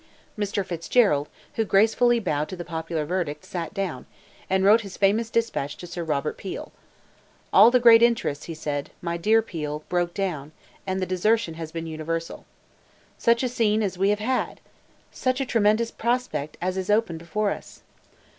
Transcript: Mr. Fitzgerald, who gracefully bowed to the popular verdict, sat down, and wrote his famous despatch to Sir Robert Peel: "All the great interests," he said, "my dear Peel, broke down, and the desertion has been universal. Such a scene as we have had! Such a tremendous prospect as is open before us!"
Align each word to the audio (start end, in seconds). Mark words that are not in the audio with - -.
Mr. 0.35 0.65
Fitzgerald, 0.65 1.29
who 1.57 1.63
gracefully 1.63 2.19
bowed 2.19 2.49
to 2.49 2.55
the 2.55 2.65
popular 2.65 3.05
verdict, 3.05 3.45
sat 3.45 3.71
down, 3.71 4.07
and 4.49 4.65
wrote 4.65 4.81
his 4.81 4.97
famous 4.97 5.29
despatch 5.29 5.77
to 5.77 5.85
Sir 5.85 6.03
Robert 6.03 6.37
Peel: 6.39 6.71
"All 7.53 7.69
the 7.69 7.79
great 7.79 8.01
interests," 8.01 8.45
he 8.45 8.55
said, 8.55 8.89
"my 8.99 9.15
dear 9.15 9.43
Peel, 9.43 9.83
broke 9.89 10.15
down, 10.15 10.53
and 10.87 10.99
the 10.99 11.05
desertion 11.05 11.53
has 11.53 11.71
been 11.71 11.85
universal. 11.85 12.47
Such 13.19 13.43
a 13.43 13.47
scene 13.47 13.83
as 13.83 13.95
we 13.95 14.09
have 14.09 14.17
had! 14.17 14.59
Such 15.11 15.39
a 15.39 15.45
tremendous 15.45 15.91
prospect 15.91 16.57
as 16.59 16.77
is 16.77 16.89
open 16.89 17.19
before 17.19 17.51
us!" 17.51 17.83